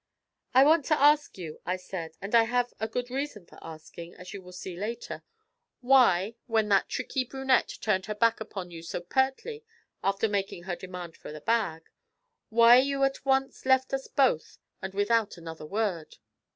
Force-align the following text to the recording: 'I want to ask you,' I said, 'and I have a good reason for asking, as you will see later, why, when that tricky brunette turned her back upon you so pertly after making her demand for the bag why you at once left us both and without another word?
'I 0.55 0.63
want 0.63 0.85
to 0.85 0.99
ask 0.99 1.37
you,' 1.37 1.59
I 1.63 1.75
said, 1.75 2.17
'and 2.19 2.33
I 2.33 2.45
have 2.45 2.73
a 2.79 2.87
good 2.87 3.11
reason 3.11 3.45
for 3.45 3.59
asking, 3.61 4.15
as 4.15 4.33
you 4.33 4.41
will 4.41 4.51
see 4.51 4.75
later, 4.75 5.21
why, 5.79 6.33
when 6.47 6.69
that 6.69 6.89
tricky 6.89 7.23
brunette 7.23 7.73
turned 7.81 8.07
her 8.07 8.15
back 8.15 8.39
upon 8.41 8.71
you 8.71 8.81
so 8.81 8.99
pertly 9.01 9.63
after 10.03 10.27
making 10.27 10.63
her 10.63 10.75
demand 10.75 11.15
for 11.17 11.31
the 11.31 11.41
bag 11.41 11.83
why 12.49 12.77
you 12.77 13.03
at 13.03 13.23
once 13.25 13.63
left 13.63 13.93
us 13.93 14.07
both 14.07 14.57
and 14.81 14.95
without 14.95 15.37
another 15.37 15.67
word? 15.67 16.17